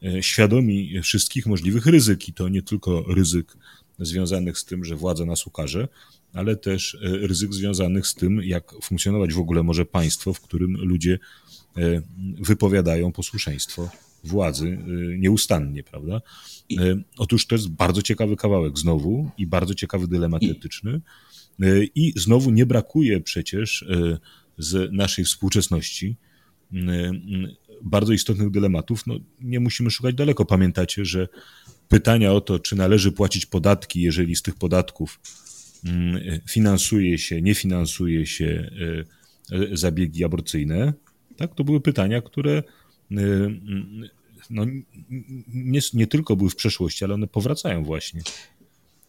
e, 0.02 0.22
świadomi 0.22 1.02
wszystkich 1.02 1.46
możliwych 1.46 1.86
ryzyk. 1.86 2.28
I 2.28 2.32
to 2.32 2.48
nie 2.48 2.62
tylko 2.62 3.02
ryzyk 3.02 3.56
związanych 3.98 4.58
z 4.58 4.64
tym, 4.64 4.84
że 4.84 4.96
władza 4.96 5.24
nas 5.24 5.46
ukaże, 5.46 5.88
ale 6.32 6.56
też 6.56 6.94
e, 6.94 6.98
ryzyk 7.26 7.54
związanych 7.54 8.06
z 8.06 8.14
tym, 8.14 8.42
jak 8.42 8.72
funkcjonować 8.82 9.34
w 9.34 9.38
ogóle 9.38 9.62
może 9.62 9.84
państwo, 9.84 10.34
w 10.34 10.40
którym 10.40 10.76
ludzie 10.76 11.18
e, 11.76 12.02
wypowiadają 12.40 13.12
posłuszeństwo 13.12 13.90
władzy 14.24 14.78
nieustannie, 15.18 15.82
prawda? 15.82 16.20
Otóż 17.18 17.46
to 17.46 17.54
jest 17.54 17.68
bardzo 17.68 18.02
ciekawy 18.02 18.36
kawałek 18.36 18.78
znowu 18.78 19.30
i 19.38 19.46
bardzo 19.46 19.74
ciekawy 19.74 20.08
dylemat 20.08 20.42
etyczny. 20.42 21.00
I 21.94 22.12
znowu 22.16 22.50
nie 22.50 22.66
brakuje 22.66 23.20
przecież 23.20 23.84
z 24.58 24.92
naszej 24.92 25.24
współczesności 25.24 26.16
bardzo 27.82 28.12
istotnych 28.12 28.50
dylematów. 28.50 29.06
No, 29.06 29.18
nie 29.40 29.60
musimy 29.60 29.90
szukać 29.90 30.14
daleko. 30.14 30.44
Pamiętacie, 30.44 31.04
że 31.04 31.28
pytania 31.88 32.32
o 32.32 32.40
to, 32.40 32.58
czy 32.58 32.76
należy 32.76 33.12
płacić 33.12 33.46
podatki, 33.46 34.00
jeżeli 34.00 34.36
z 34.36 34.42
tych 34.42 34.54
podatków 34.54 35.20
finansuje 36.48 37.18
się, 37.18 37.42
nie 37.42 37.54
finansuje 37.54 38.26
się 38.26 38.70
zabiegi 39.72 40.24
aborcyjne, 40.24 40.92
tak? 41.36 41.54
to 41.54 41.64
były 41.64 41.80
pytania, 41.80 42.20
które 42.20 42.62
no, 44.50 44.64
nie, 45.54 45.80
nie 45.94 46.06
tylko 46.06 46.36
były 46.36 46.50
w 46.50 46.56
przeszłości, 46.56 47.04
ale 47.04 47.14
one 47.14 47.26
powracają 47.26 47.84
właśnie. 47.84 48.22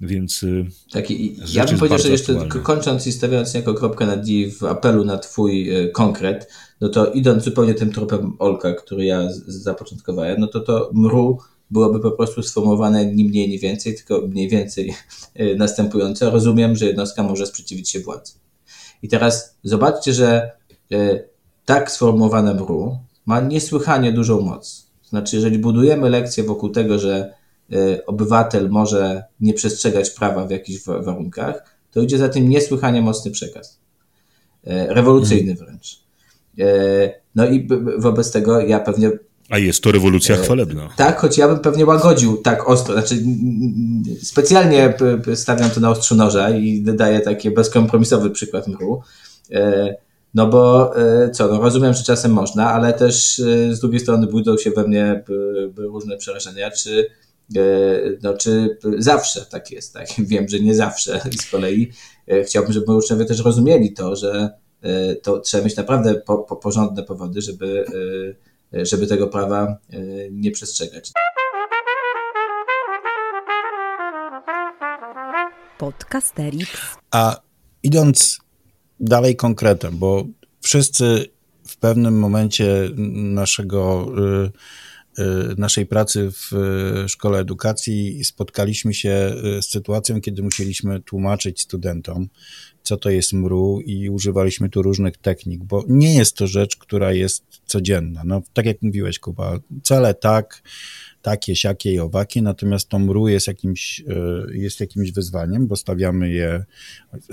Więc. 0.01 0.44
Y, 0.44 0.66
tak, 0.92 1.06
ja 1.54 1.66
bym 1.66 1.77
powiedział, 1.77 2.00
że 2.00 2.10
jeszcze 2.10 2.34
aktualny. 2.34 2.63
kończąc 2.63 3.08
i 3.08 3.12
stawiając 3.12 3.54
jako 3.54 3.74
kropkę 3.74 4.06
na 4.06 4.18
D 4.18 4.32
w 4.60 4.63
apelu 4.63 5.06
na 5.06 5.18
Twój 5.18 5.77
y, 5.77 5.92
konkret, 5.92 6.51
no 6.82 6.89
to 6.89 7.12
idąc 7.12 7.44
zupełnie 7.44 7.74
tym 7.74 7.92
tropem 7.92 8.36
Olka, 8.39 8.74
który 8.74 9.06
ja 9.06 9.30
zapoczątkowałem, 9.48 10.39
no 10.39 10.48
to 10.48 10.60
to 10.60 10.92
mru 10.94 11.38
byłoby 11.72 12.00
po 12.00 12.12
prostu 12.12 12.44
sformułowane 12.44 13.06
ni 13.06 13.25
mniej, 13.25 13.50
ni 13.50 13.60
więcej, 13.60 13.96
tylko 13.96 14.27
mniej 14.27 14.50
więcej 14.50 14.94
y, 15.39 15.56
następujące. 15.58 16.30
Rozumiem, 16.30 16.75
że 16.75 16.86
jednostka 16.86 17.24
może 17.24 17.46
sprzeciwić 17.46 17.89
się 17.89 18.00
władzy. 18.00 18.34
I 19.01 19.08
teraz 19.08 19.58
zobaczcie, 19.63 20.13
że 20.13 20.51
tak 21.66 21.92
sformułowane 21.92 22.54
mru 22.54 22.98
ma 23.28 23.40
niesłychanie 23.40 24.12
dużą 24.12 24.42
moc. 24.42 24.88
Znaczy, 25.10 25.36
jeżeli 25.36 25.60
budujemy 25.60 26.10
lekcję 26.10 26.44
wokół 26.44 26.70
tego, 26.70 27.00
że 27.00 27.38
Y, 27.74 28.06
obywatel 28.06 28.70
może 28.70 29.24
nie 29.40 29.54
przestrzegać 29.54 30.10
prawa 30.10 30.46
w 30.46 30.52
jakichś 30.52 30.84
warunkach, 30.86 31.78
to 31.92 32.02
idzie 32.02 32.18
za 32.18 32.30
tym 32.30 32.50
niesłychanie 32.50 33.02
mocny 33.02 33.32
przekaz. 33.32 33.80
Y, 34.68 34.70
rewolucyjny 34.88 35.52
mhm. 35.52 35.70
wręcz. 35.70 36.00
Y, 36.60 37.12
no 37.36 37.46
i 37.46 37.68
wobec 37.98 38.32
tego 38.32 38.60
ja 38.60 38.80
pewnie. 38.80 39.12
A 39.50 39.58
jest 39.58 39.84
to 39.84 39.92
rewolucja 39.92 40.38
chwalebna. 40.38 40.90
Tak, 40.96 41.20
choć 41.20 41.38
ja 41.38 41.48
bym 41.48 41.60
pewnie 41.60 41.86
łagodził 41.86 42.38
tak 42.38 42.70
ostro. 42.70 42.94
Znaczy, 42.94 43.24
specjalnie 44.22 44.94
stawiam 45.36 45.70
to 45.70 45.80
na 45.80 45.90
ostrzu 45.90 46.16
noża 46.16 46.50
i 46.50 46.82
daję 46.82 47.20
taki 47.20 47.52
bezkompromisowy 47.52 48.30
przykład 48.30 48.68
mru. 48.68 49.02
No 50.38 50.48
bo 50.48 50.94
co, 51.34 51.48
no 51.48 51.62
rozumiem, 51.62 51.94
że 51.94 52.03
czasem 52.03 52.32
można, 52.32 52.74
ale 52.74 52.94
też 52.94 53.38
z 53.72 53.79
drugiej 53.79 54.00
strony 54.00 54.27
budzą 54.27 54.58
się 54.58 54.72
we 54.72 54.88
mnie 54.88 55.24
różne 55.77 56.17
przerażenia, 56.17 56.72
czy 56.72 57.10
E, 57.56 57.62
no, 58.22 58.34
czy 58.34 58.77
zawsze 58.98 59.46
tak 59.46 59.72
jest, 59.72 59.94
tak? 59.94 60.08
Wiem, 60.29 60.50
że 60.50 60.60
nie 60.60 60.75
zawsze. 60.75 61.22
I 61.32 61.38
z 61.38 61.51
kolei 61.51 61.91
e, 62.27 62.44
chciałbym, 62.44 62.74
żeby 62.74 62.96
uczniowie 62.96 63.25
też 63.25 63.39
rozumieli 63.39 63.94
to, 63.94 64.15
że 64.15 64.50
e, 64.82 65.15
to 65.15 65.39
trzeba 65.39 65.63
mieć 65.63 65.75
naprawdę 65.75 66.15
po, 66.15 66.38
po, 66.38 66.56
porządne 66.56 67.03
powody, 67.03 67.41
żeby, 67.41 67.86
żeby 68.72 69.08
tego 69.08 69.27
prawa 69.27 69.77
nie 70.32 70.51
przestrzegać. 70.51 71.12
Podcasterix. 75.77 76.72
A 77.12 77.41
idąc 77.84 78.39
dalej 79.00 79.36
konkretem, 79.36 79.98
bo 79.98 80.25
wszyscy 80.62 81.25
w 81.68 81.77
pewnym 81.77 82.20
momencie 82.20 82.89
naszego 83.13 84.12
Y, 85.20 85.56
naszej 85.58 85.86
pracy 85.86 86.32
w 86.32 86.54
y, 87.06 87.10
szkole 87.10 87.39
edukacji 87.39 88.24
spotkaliśmy 88.24 88.94
się 88.94 89.34
y, 89.58 89.62
z 89.62 89.70
sytuacją, 89.70 90.22
kiedy 90.22 90.44
musieliśmy 90.44 91.01
tłumaczyć 91.01 91.62
studentom, 91.62 92.30
co 92.84 92.98
to 92.98 93.10
jest 93.10 93.34
mru 93.34 93.82
i 93.86 94.10
używaliśmy 94.10 94.70
tu 94.70 94.82
różnych 94.82 95.18
technik, 95.18 95.63
bo 95.63 95.84
nie 95.88 96.16
jest 96.16 96.36
to 96.36 96.48
rzecz, 96.48 96.77
która 96.77 97.13
jest 97.13 97.44
codzienna. 97.66 98.22
No, 98.25 98.42
tak 98.54 98.66
jak 98.66 98.82
mówiłeś, 98.82 99.20
Kuba, 99.20 99.60
cele 99.84 100.13
tak, 100.13 100.62
takie, 101.22 101.56
siakie 101.56 101.94
i 101.94 102.00
owakie, 102.00 102.42
natomiast 102.42 102.90
to 102.90 103.00
mru 103.00 103.28
jest 103.28 103.48
jakimś, 103.48 104.04
jest 104.54 104.80
jakimś 104.80 105.12
wyzwaniem, 105.12 105.68
bo 105.68 105.76
stawiamy 105.76 106.30
je, 106.30 106.66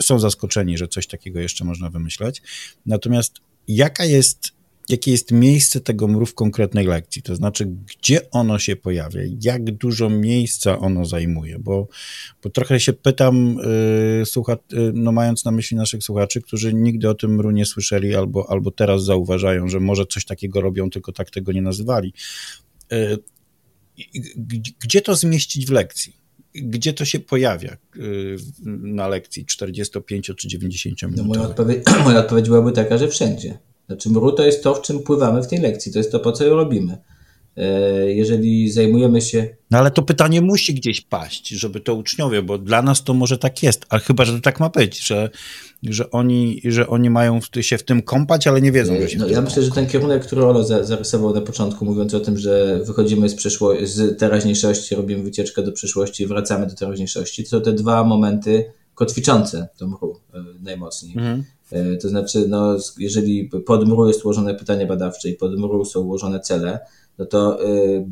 są 0.01 0.19
zaskoczeni, 0.19 0.79
że 0.79 0.89
coś 0.89 1.07
takiego 1.07 1.41
jeszcze 1.41 1.65
można 1.65 1.91
wymyślać. 1.91 2.43
Natomiast 2.87 3.35
jaka 3.69 4.05
jest 4.05 4.55
jakie 4.89 5.11
jest 5.11 5.33
miejsce 5.33 5.81
tego 5.81 6.09
mru 6.09 6.27
w 6.27 6.35
konkretnej 6.35 6.87
lekcji, 6.87 7.23
to 7.23 7.37
znaczy, 7.37 7.67
gdzie 7.67 8.31
ono 8.31 8.59
się 8.59 8.77
pojawia, 8.77 9.21
jak 9.41 9.71
dużo 9.71 10.11
miejsca 10.11 10.79
ono 10.79 11.05
zajmuje, 11.05 11.59
bo, 11.59 11.89
bo 12.43 12.51
trochę 12.51 12.81
się 12.81 12.93
pytam, 12.93 13.57
yy, 14.19 14.27
słucha, 14.27 14.57
yy, 14.73 14.93
no 14.95 15.13
mając 15.13 15.45
na 15.45 15.51
myśli 15.51 15.77
naszych 15.77 16.05
słuchaczy, 16.05 16.41
którzy 16.41 16.75
nigdy 16.75 17.09
o 17.09 17.15
tym 17.15 17.35
mru 17.35 17.51
nie 17.51 17.67
słyszeli 17.67 18.15
albo, 18.15 18.51
albo 18.51 18.71
teraz 18.71 19.05
zauważają, 19.05 19.69
że 19.69 19.81
może 19.81 20.07
coś 20.07 20.25
takiego 20.25 20.61
robią, 20.61 20.91
tylko 20.91 21.13
tak 21.13 21.31
tego 21.31 21.53
nie 21.53 21.63
nazywali. 21.63 22.13
Yy, 22.91 23.19
gdzie 24.81 25.03
to 25.03 25.15
zmieścić 25.15 25.67
w 25.67 25.71
lekcji? 25.71 26.17
Gdzie 26.55 26.93
to 26.93 27.05
się 27.05 27.21
pojawia 27.21 27.77
y, 27.97 28.37
na 28.67 29.09
lekcji 29.09 29.47
45 29.47 30.31
czy 30.37 30.49
90 30.49 31.03
minut? 31.03 31.17
No 31.17 31.25
moja, 31.25 31.43
odpowiedź, 31.43 31.83
moja 32.05 32.19
odpowiedź 32.19 32.49
byłaby 32.49 32.73
taka, 32.73 32.99
że 32.99 33.09
wszędzie. 33.09 33.59
Znaczy 33.87 34.11
mru 34.11 34.33
to 34.33 34.47
jest 34.47 34.63
to, 34.63 34.75
w 34.75 34.83
czym 34.83 35.03
pływamy 35.03 35.43
w 35.43 35.47
tej 35.47 35.59
lekcji, 35.59 35.93
to 35.93 35.99
jest 35.99 36.13
to, 36.13 36.21
po 36.21 36.33
co 36.33 36.45
ją 36.45 36.57
robimy. 36.57 36.99
E, 37.57 38.13
jeżeli 38.13 38.71
zajmujemy 38.71 39.21
się. 39.21 39.57
No 39.71 39.79
ale 39.79 39.91
to 39.91 40.03
pytanie 40.03 40.41
musi 40.41 40.75
gdzieś 40.75 41.01
paść, 41.01 41.49
żeby 41.49 41.81
to 41.81 41.95
uczniowie, 41.95 42.43
bo 42.43 42.59
dla 42.59 42.83
nas 42.83 43.05
to 43.05 43.15
może 43.15 43.39
tak 43.39 43.63
jest, 43.63 43.87
ale 43.89 44.01
chyba, 44.01 44.25
że 44.25 44.33
to 44.33 44.41
tak 44.41 44.61
ma 44.61 44.69
być, 44.69 45.07
że, 45.07 45.31
że, 45.83 46.11
oni, 46.11 46.61
że 46.65 46.87
oni 46.87 47.11
mają 47.11 47.41
się 47.61 47.79
w 47.79 47.83
tym 47.83 48.03
kąpać, 48.03 48.47
ale 48.47 48.61
nie 48.61 48.73
wiedzą, 48.73 49.01
że 49.01 49.09
się 49.11 49.19
no, 49.19 49.29
Ja 49.29 49.41
myślę, 49.41 49.63
że 49.63 49.71
ten 49.71 49.87
kierunek, 49.87 50.27
który 50.27 50.45
Olo 50.45 50.65
zarysował 50.65 51.35
na 51.35 51.41
początku, 51.41 51.85
mówiąc 51.85 52.15
o 52.15 52.21
tym, 52.21 52.39
że 52.39 52.81
wychodzimy 52.85 53.29
z, 53.29 53.37
przeszło- 53.37 53.87
z 53.87 54.19
teraźniejszości, 54.19 54.95
robimy 54.95 55.23
wycieczkę 55.23 55.63
do 55.63 55.73
przyszłości 55.73 56.23
i 56.23 56.27
wracamy 56.27 56.67
do 56.67 56.75
teraźniejszości, 56.75 57.45
to 57.45 57.51
są 57.51 57.61
te 57.61 57.73
dwa 57.73 58.05
momenty 58.05 58.65
kotwiczące 58.95 59.69
tą 59.77 59.87
mru 59.87 60.21
e, 60.35 60.45
najmocniej. 60.63 61.13
Mhm. 61.19 61.45
E, 61.73 61.97
to 61.97 62.09
znaczy, 62.09 62.45
no, 62.49 62.77
jeżeli 62.99 63.51
pod 63.67 63.89
mru 63.89 64.09
jest 64.09 64.25
ułożone 64.25 64.55
pytanie 64.55 64.87
badawcze 64.87 65.29
i 65.29 65.35
pod 65.35 65.59
mru 65.59 65.85
są 65.85 66.01
ułożone 66.01 66.41
cele, 66.41 66.79
no 67.19 67.27
to 67.27 67.69
y, 67.69 68.07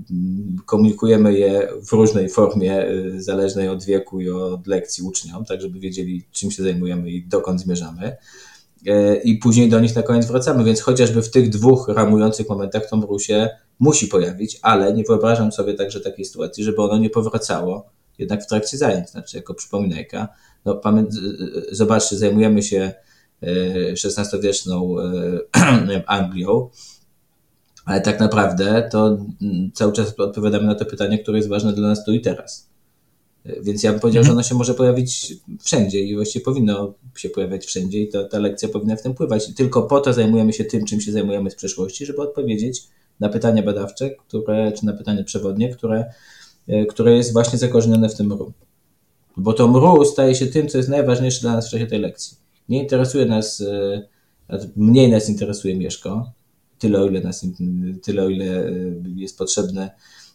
komunikujemy 0.66 1.38
je 1.38 1.68
w 1.88 1.92
różnej 1.92 2.28
formie, 2.28 2.88
y, 2.90 3.23
zależnej 3.23 3.68
od 3.68 3.85
wieku 3.85 4.21
i 4.21 4.30
od 4.30 4.66
lekcji 4.66 5.04
uczniom, 5.04 5.44
tak 5.44 5.61
żeby 5.61 5.80
wiedzieli, 5.80 6.26
czym 6.32 6.50
się 6.50 6.62
zajmujemy 6.62 7.11
i 7.11 7.26
dokąd 7.26 7.61
zmierzamy. 7.61 8.16
Y, 8.87 9.21
I 9.25 9.38
później 9.38 9.68
do 9.68 9.80
nich 9.80 9.97
na 9.97 10.02
koniec 10.02 10.26
wracamy, 10.26 10.64
więc 10.64 10.80
chociażby 10.80 11.23
w 11.23 11.30
tych 11.30 11.49
dwóch 11.49 11.88
ramujących 11.88 12.49
momentach 12.49 12.88
to 12.90 12.97
mru 12.97 13.18
się 13.18 13.49
musi 13.78 14.06
pojawić, 14.06 14.59
ale 14.62 14.94
nie 14.94 15.04
wyobrażam 15.04 15.52
sobie 15.52 15.75
także 15.75 16.00
takiej 16.00 16.25
sytuacji, 16.25 16.64
żeby 16.64 16.82
ono 16.82 16.99
nie 16.99 17.11
powracało 17.11 17.90
jednak 18.18 18.42
w 18.42 18.47
trakcie 18.47 18.78
zajęć, 18.78 19.11
znaczy 19.11 19.37
jako 19.37 19.54
przypominajka. 19.54 20.28
No, 20.64 20.80
zobaczcie, 21.71 22.16
zajmujemy 22.16 22.62
się 22.62 22.92
XVI-wieczną 24.04 24.94
Anglią, 26.06 26.71
ale 27.85 28.01
tak 28.01 28.21
naprawdę 28.21 28.89
to 28.93 29.19
cały 29.75 29.93
czas 29.93 30.21
odpowiadamy 30.21 30.67
na 30.67 30.75
to 30.75 30.85
pytanie, 30.85 31.19
które 31.19 31.39
jest 31.39 31.49
ważne 31.49 31.73
dla 31.73 31.89
nas 31.89 32.05
tu 32.05 32.12
i 32.12 32.21
teraz. 32.21 32.73
Więc 33.62 33.83
ja 33.83 33.91
bym 33.91 34.01
powiedział, 34.01 34.23
że 34.23 34.31
mhm. 34.31 34.39
ono 34.39 34.49
się 34.49 34.55
może 34.55 34.75
pojawić 34.75 35.35
wszędzie 35.61 36.01
i 36.01 36.15
właściwie 36.15 36.45
powinno 36.45 36.95
się 37.17 37.29
pojawiać 37.29 37.67
wszędzie 37.67 38.03
i 38.03 38.09
to, 38.09 38.25
ta 38.25 38.39
lekcja 38.39 38.69
powinna 38.69 38.97
w 38.97 39.03
tym 39.03 39.15
pływać. 39.15 39.49
I 39.49 39.55
tylko 39.55 39.83
po 39.83 40.01
to 40.01 40.12
zajmujemy 40.12 40.53
się 40.53 40.65
tym, 40.65 40.85
czym 40.85 41.01
się 41.01 41.12
zajmujemy 41.12 41.51
z 41.51 41.55
przeszłości, 41.55 42.07
żeby 42.07 42.23
odpowiedzieć 42.23 42.83
na 43.21 43.29
pytania 43.29 43.62
badawcze, 43.62 44.11
które, 44.11 44.73
czy 44.73 44.87
na 44.87 44.93
pytanie 44.93 45.25
przewodnie, 45.25 45.69
które, 45.69 46.12
które 46.89 47.17
jest 47.17 47.33
właśnie 47.33 47.59
zakorzenione 47.59 48.09
w 48.09 48.15
tym 48.15 48.27
mru. 48.27 48.53
Bo 49.37 49.53
to 49.53 49.69
mru 49.69 50.05
staje 50.05 50.35
się 50.35 50.47
tym, 50.47 50.69
co 50.69 50.79
jest 50.79 50.91
najważniejsze 50.91 51.41
dla 51.41 51.53
nas 51.53 51.69
w 51.69 51.71
czasie 51.71 51.87
tej 51.87 52.01
lekcji. 52.01 52.37
Nie 52.69 52.83
interesuje 52.83 53.27
nas 53.27 53.62
Mniej 54.77 55.11
nas 55.11 55.29
interesuje 55.29 55.77
Mieszko, 55.77 56.33
tyle 56.83 57.01
o 57.01 57.07
ile, 57.07 57.21
nas, 57.21 57.47
tyle 58.03 58.23
o 58.23 58.29
ile 58.29 58.67
y, 58.69 59.03
jest 59.17 59.39
potrzebne 59.39 59.91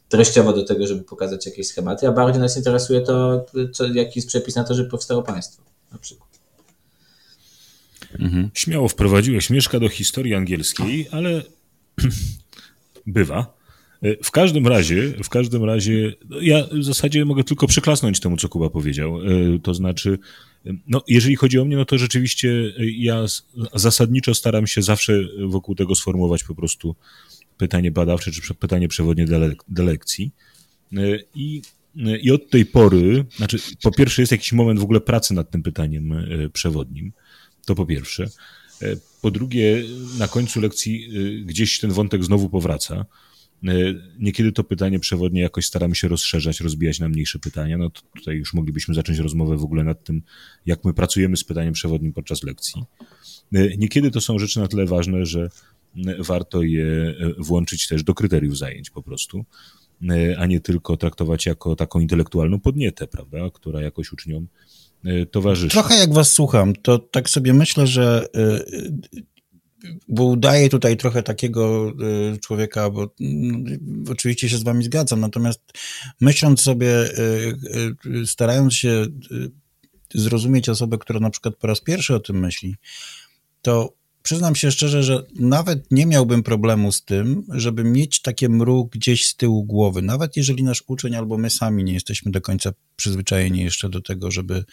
treściowo 0.10 0.54
do 0.54 0.64
tego, 0.64 0.88
żeby 0.88 1.04
pokazać 1.04 1.46
jakieś 1.46 1.68
schematy, 1.68 2.08
a 2.08 2.12
bardziej 2.12 2.42
nas 2.42 2.58
interesuje 2.58 3.02
to, 3.02 3.46
co, 3.74 3.86
jaki 3.86 4.12
jest 4.16 4.28
przepis 4.28 4.56
na 4.56 4.64
to, 4.64 4.74
żeby 4.74 4.90
powstało 4.90 5.24
państwo 5.24 5.64
na 5.92 5.98
przykład. 5.98 6.30
Mhm. 8.20 8.50
Śmiało 8.54 8.88
wprowadziłeś 8.88 9.50
Mieszka 9.50 9.80
do 9.80 9.90
historii 9.90 10.36
angielskiej, 10.36 11.08
ale 11.12 11.44
bywa. 13.08 13.57
E, 14.02 14.24
w 14.24 14.32
każdym 14.32 14.68
razie, 14.68 15.14
w 15.24 15.30
każdym 15.30 15.64
razie, 15.64 16.14
no, 16.30 16.42
ja 16.42 16.64
w 16.72 16.84
zasadzie 16.84 17.26
mogę 17.26 17.44
tylko 17.44 17.68
przyklasnąć 17.68 18.20
temu, 18.20 18.38
co 18.38 18.50
Kuba 18.50 18.70
powiedział. 18.70 19.22
E, 19.22 19.60
to 19.60 19.74
znaczy, 19.74 20.20
e, 20.66 20.74
no, 20.88 21.04
jeżeli 21.08 21.36
chodzi 21.36 21.60
o 21.60 21.66
mnie, 21.66 21.78
no 21.78 21.86
to 21.86 21.98
rzeczywiście 21.98 22.74
ja 22.98 23.26
zasadniczo 23.74 24.36
staram 24.36 24.68
się 24.68 24.82
zawsze 24.82 25.24
wokół 25.48 25.76
tego 25.76 25.96
sformułować 25.96 26.44
po 26.44 26.56
prostu 26.56 26.96
pytanie 27.58 27.92
badawcze 27.92 28.32
czy 28.32 28.54
pytanie 28.54 28.88
przewodnie 28.88 29.26
do 29.68 29.84
lekcji. 29.84 30.32
I, 31.36 31.62
I 32.22 32.32
od 32.32 32.50
tej 32.50 32.66
pory, 32.66 33.26
znaczy, 33.36 33.58
po 33.84 33.92
pierwsze, 33.92 34.22
jest 34.22 34.32
jakiś 34.32 34.54
moment 34.54 34.80
w 34.80 34.84
ogóle 34.84 35.02
pracy 35.02 35.34
nad 35.34 35.52
tym 35.52 35.64
pytaniem 35.64 36.14
przewodnim. 36.54 37.12
To 37.66 37.76
po 37.76 37.86
pierwsze. 37.86 38.30
Po 39.22 39.32
drugie, 39.32 39.84
na 40.18 40.28
końcu 40.28 40.62
lekcji 40.62 41.10
gdzieś 41.46 41.80
ten 41.80 41.92
wątek 41.92 42.24
znowu 42.24 42.50
powraca. 42.50 43.06
E, 43.64 43.74
niekiedy 44.20 44.52
to 44.52 44.64
pytanie 44.64 45.00
przewodnie 45.00 45.42
jakoś 45.42 45.66
staramy 45.66 45.96
się 45.96 46.08
rozszerzać, 46.08 46.62
rozbijać 46.62 47.00
na 47.00 47.10
mniejsze 47.10 47.40
pytania. 47.40 47.78
No 47.78 47.90
tutaj 47.90 48.36
już 48.36 48.54
moglibyśmy 48.54 48.94
zacząć 48.94 49.20
rozmowę 49.20 49.58
w 49.58 49.64
ogóle 49.64 49.84
nad 49.84 50.04
tym, 50.04 50.22
jak 50.66 50.86
my 50.86 50.94
pracujemy 50.94 51.38
z 51.38 51.44
pytaniem 51.44 51.74
przewodnim 51.74 52.14
podczas 52.14 52.44
lekcji. 52.44 52.84
E, 53.54 53.78
niekiedy 53.78 54.12
to 54.12 54.22
są 54.22 54.40
rzeczy 54.40 54.60
na 54.60 54.68
tyle 54.68 54.86
ważne, 54.86 55.26
że 55.26 55.50
warto 56.20 56.64
je 56.64 56.86
e, 56.86 57.14
włączyć 57.38 57.88
też 57.88 58.04
do 58.04 58.14
kryteriów 58.14 58.58
zajęć 58.58 58.90
po 58.90 59.04
prostu, 59.04 59.46
a 60.38 60.46
nie 60.46 60.60
tylko 60.60 60.98
traktować 60.98 61.46
jako 61.46 61.76
taką 61.76 62.00
intelektualną 62.00 62.60
podnietę, 62.60 63.08
prawda, 63.08 63.38
która 63.54 63.82
jakoś 63.82 64.12
uczniom 64.12 64.48
towarzyszy. 65.32 65.70
Trochę 65.70 65.96
jak 65.96 66.14
was 66.14 66.32
słucham, 66.32 66.76
to 66.76 67.00
tak 67.00 67.30
sobie 67.30 67.54
myślę, 67.54 67.88
że 67.88 68.28
bo 70.08 70.24
udaje 70.24 70.70
tutaj 70.70 70.98
trochę 70.98 71.24
takiego 71.24 71.94
y, 72.34 72.38
człowieka, 72.38 72.90
bo 72.90 73.14
mm, 73.22 73.80
oczywiście 74.12 74.50
się 74.50 74.58
z 74.58 74.64
wami 74.64 74.84
zgadzam, 74.84 75.20
natomiast 75.20 75.62
myśląc 76.22 76.62
sobie, 76.62 77.20
y, 77.20 77.56
y, 78.06 78.28
starając 78.28 78.74
się 78.74 79.06
zrozumieć 80.14 80.70
osobę, 80.70 80.98
która 80.98 81.20
na 81.20 81.30
przykład 81.30 81.56
po 81.56 81.68
raz 81.68 81.82
pierwszy 81.82 82.16
o 82.16 82.20
tym 82.20 82.40
myśli, 82.40 82.76
to 83.62 83.98
przyznam 84.28 84.56
się 84.56 84.72
szczerze, 84.72 85.04
że 85.04 85.24
nawet 85.40 85.92
nie 85.92 86.06
miałbym 86.06 86.44
problemu 86.44 86.92
z 86.92 87.06
tym, 87.06 87.44
żeby 87.50 87.84
mieć 87.84 88.22
takie 88.22 88.50
mruk 88.50 88.92
gdzieś 88.92 89.28
z 89.28 89.36
tyłu 89.36 89.64
głowy, 89.64 90.02
nawet 90.02 90.38
jeżeli 90.38 90.64
nasz 90.64 90.84
uczeń 90.88 91.16
albo 91.16 91.38
my 91.38 91.50
sami 91.50 91.84
nie 91.84 91.94
jesteśmy 91.94 92.32
do 92.32 92.42
końca 92.42 92.72
przyzwyczajeni 92.96 93.64
jeszcze 93.64 93.90
do 93.90 94.02
tego, 94.02 94.32
żeby 94.32 94.66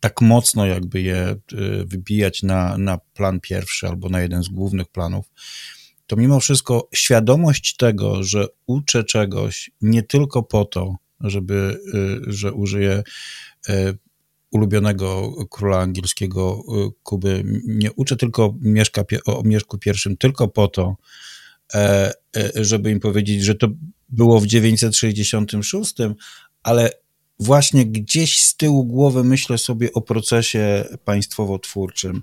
tak 0.00 0.20
mocno 0.20 0.66
jakby 0.66 1.02
je 1.02 1.16
e, 1.16 1.36
wybijać 1.84 2.42
na, 2.42 2.78
na 2.78 2.98
plan 2.98 3.40
pierwszy 3.40 3.88
albo 3.88 4.08
na 4.08 4.20
jeden 4.20 4.42
z 4.42 4.48
głównych 4.48 4.88
planów, 4.88 5.26
to 6.06 6.16
mimo 6.16 6.40
wszystko 6.40 6.88
świadomość 6.94 7.76
tego, 7.76 8.22
że 8.22 8.46
uczę 8.66 9.04
czegoś 9.04 9.70
nie 9.80 10.02
tylko 10.02 10.42
po 10.42 10.64
to, 10.64 10.96
żeby, 11.20 11.80
e, 11.94 12.32
że 12.32 12.52
użyję 12.52 13.02
ulubionego 14.50 15.32
króla 15.50 15.80
angielskiego 15.80 16.62
Kuby, 17.02 17.42
nie 17.66 17.92
uczę 17.92 18.16
tylko 18.16 18.54
Mieszka, 18.60 19.04
o 19.26 19.42
Mieszku 19.42 19.78
pierwszym 19.78 20.16
tylko 20.16 20.48
po 20.48 20.68
to, 20.68 20.96
żeby 22.54 22.90
im 22.90 23.00
powiedzieć, 23.00 23.42
że 23.42 23.54
to 23.54 23.68
było 24.08 24.40
w 24.40 24.46
966, 24.46 25.94
ale 26.62 26.90
właśnie 27.40 27.86
gdzieś 27.86 28.38
z 28.38 28.56
tyłu 28.56 28.84
głowy 28.84 29.24
myślę 29.24 29.58
sobie 29.58 29.92
o 29.92 30.00
procesie 30.00 30.84
państwowo-twórczym 31.04 32.22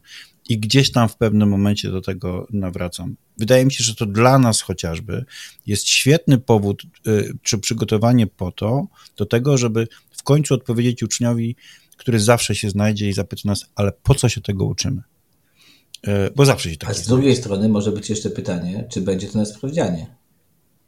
i 0.49 0.59
gdzieś 0.59 0.91
tam 0.91 1.09
w 1.09 1.15
pewnym 1.15 1.49
momencie 1.49 1.91
do 1.91 2.01
tego 2.01 2.47
nawracam. 2.53 3.15
Wydaje 3.37 3.65
mi 3.65 3.71
się, 3.73 3.83
że 3.83 3.95
to 3.95 4.05
dla 4.05 4.39
nas 4.39 4.61
chociażby 4.61 5.25
jest 5.65 5.87
świetny 5.87 6.37
powód 6.37 6.83
y, 7.07 7.33
czy 7.41 7.57
przygotowanie 7.57 8.27
po 8.27 8.51
to, 8.51 8.87
do 9.17 9.25
tego, 9.25 9.57
żeby 9.57 9.87
w 10.11 10.23
końcu 10.23 10.53
odpowiedzieć 10.53 11.03
uczniowi, 11.03 11.55
który 11.97 12.19
zawsze 12.19 12.55
się 12.55 12.69
znajdzie 12.69 13.09
i 13.09 13.13
zapyta 13.13 13.41
nas, 13.45 13.65
ale 13.75 13.91
po 13.91 14.15
co 14.15 14.29
się 14.29 14.41
tego 14.41 14.65
uczymy? 14.65 15.01
Y, 16.07 16.11
bo 16.35 16.45
zawsze 16.45 16.69
się 16.69 16.77
tak 16.77 16.89
A 16.89 16.93
z 16.93 17.07
drugiej 17.07 17.35
strony 17.35 17.69
może 17.69 17.91
być 17.91 18.09
jeszcze 18.09 18.29
pytanie, 18.29 18.87
czy 18.91 19.01
będzie 19.01 19.27
to 19.27 19.37
na 19.37 19.45
sprawdzianie. 19.45 20.15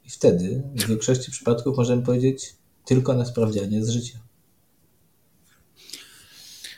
I 0.04 0.10
wtedy 0.10 0.62
w 0.74 0.86
większości 0.86 1.30
przypadków 1.30 1.76
możemy 1.76 2.02
powiedzieć, 2.02 2.59
tylko 2.84 3.14
na 3.14 3.24
sprawdzianie 3.24 3.84
z 3.84 3.88
życia. 3.90 4.18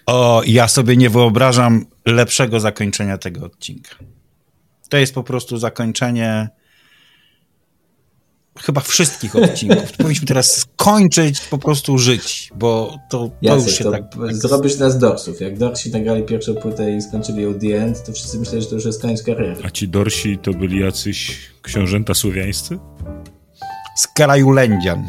O, 0.07 0.43
ja 0.47 0.69
sobie 0.69 0.97
nie 0.97 1.11
wyobrażam 1.11 1.87
lepszego 2.07 2.61
zakończenia 2.61 3.19
tego 3.19 3.47
odcinka. 3.47 3.97
To 4.89 4.97
jest 4.97 5.15
po 5.15 5.23
prostu 5.23 5.57
zakończenie 5.59 6.49
chyba 8.61 8.81
wszystkich 8.81 9.37
odcinków. 9.45 9.93
Powinniśmy 9.93 10.27
teraz 10.27 10.57
skończyć 10.57 11.41
po 11.41 11.59
prostu 11.59 11.99
żyć, 11.99 12.51
bo 12.55 12.99
to, 13.11 13.19
to 13.19 13.33
Jacek, 13.43 13.67
już 13.67 13.79
się 13.79 13.85
to 13.85 13.91
tak... 13.91 14.05
Zrobisz 14.31 14.79
nas 14.79 14.99
dorsów. 14.99 15.41
Jak 15.41 15.59
dorsi 15.59 15.91
nagrali 15.91 16.23
pierwszą 16.23 16.55
płytę 16.55 16.97
i 16.97 17.03
skończyli 17.03 17.43
ją 17.43 17.55
The 17.55 17.83
End, 17.83 18.05
to 18.05 18.13
wszyscy 18.13 18.39
myśleli, 18.39 18.63
że 18.63 18.69
to 18.69 18.75
już 18.75 18.85
jest 18.85 19.03
koniec 19.03 19.23
kariery. 19.23 19.57
A 19.65 19.71
ci 19.71 19.89
dorsi 19.89 20.39
to 20.39 20.51
byli 20.51 20.81
jacyś 20.81 21.41
książęta 21.63 22.15
słowiańscy? 22.15 22.79
Z 23.97 24.07
kraju 24.07 24.51
Lędzian. 24.51 25.09